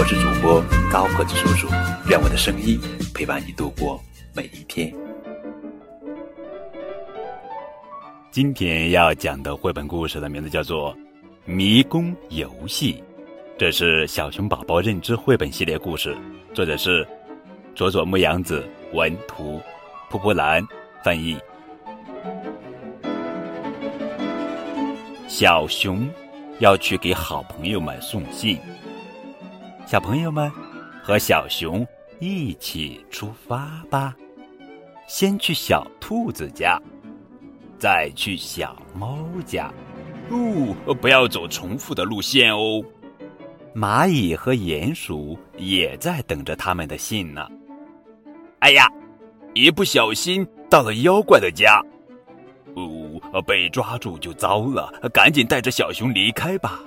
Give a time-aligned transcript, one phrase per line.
[0.00, 1.68] 我是主播高个子叔叔，
[2.08, 2.80] 愿我的声音
[3.14, 4.02] 陪伴你度过
[4.34, 4.90] 每一天。
[8.30, 10.94] 今天要讲的绘本故事的名字叫做
[11.44, 12.94] 《迷宫游戏》，
[13.58, 16.16] 这是小熊宝宝认知绘本系列故事，
[16.54, 17.06] 作者是
[17.74, 19.60] 佐佐木阳子文图，
[20.08, 20.66] 蒲蒲兰
[21.04, 21.36] 翻译。
[25.28, 26.08] 小熊
[26.58, 28.58] 要去给好朋友们送信，
[29.90, 30.48] 小朋友们
[31.02, 31.84] 和小熊
[32.20, 34.16] 一起出发吧。
[35.08, 36.80] 先去小兔子家。
[37.76, 39.68] 再去小猫家，
[40.28, 42.80] 哦，不要走重复的路线哦。
[43.74, 47.48] 蚂蚁和鼹鼠也在等着他们的信呢。
[48.60, 48.86] 哎呀，
[49.54, 51.84] 一不小心到了妖怪的家，
[52.76, 56.80] 哦，被抓住就糟了，赶紧带着小熊离开吧。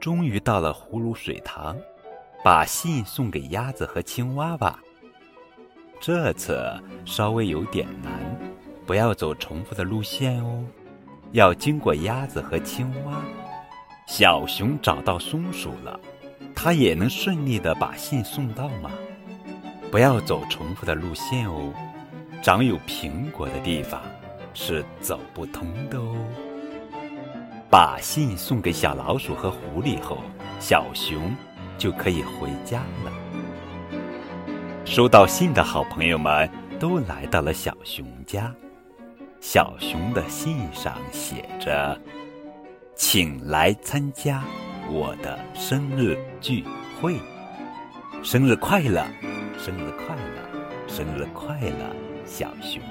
[0.00, 1.76] 终于到了葫芦水塘，
[2.42, 4.80] 把信送给鸭子和青蛙吧。
[6.00, 6.58] 这次
[7.04, 8.12] 稍微有点难。
[8.86, 10.64] 不要走重复的路线哦，
[11.30, 13.22] 要经过鸭子和青蛙。
[14.08, 16.00] 小熊找到松鼠了，
[16.56, 18.90] 它也能顺利的把信送到吗？
[19.92, 21.72] 不要走重复的路线哦，
[22.42, 24.02] 长有苹果的地方
[24.54, 26.16] 是走不通的哦。
[27.70, 30.18] 把信送给小老鼠和狐狸后，
[30.58, 31.32] 小熊
[31.78, 33.12] 就可以回家了。
[34.84, 38.52] 收到信的好朋友们都来到了小熊家。
[39.40, 41.96] 小熊的信上写着
[42.96, 44.42] ：“请来参加
[44.90, 46.64] 我的生日聚
[47.00, 47.20] 会，
[48.20, 49.06] 生日快乐，
[49.56, 51.94] 生日快乐，生日快乐，
[52.26, 52.82] 小熊。”